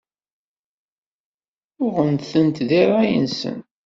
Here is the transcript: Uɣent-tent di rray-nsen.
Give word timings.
Uɣent-tent 1.83 2.57
di 2.69 2.81
rray-nsen. 2.89 3.57